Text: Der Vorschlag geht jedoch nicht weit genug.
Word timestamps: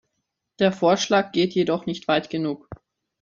Der 0.57 0.71
Vorschlag 0.71 1.31
geht 1.31 1.53
jedoch 1.53 1.85
nicht 1.85 2.07
weit 2.07 2.31
genug. 2.31 2.67